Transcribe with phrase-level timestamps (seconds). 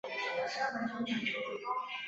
[0.03, 0.07] 禹
[0.49, 1.33] 之谟人。